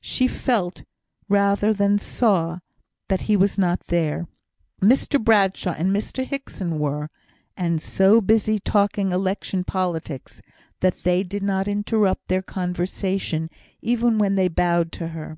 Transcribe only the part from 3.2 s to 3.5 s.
he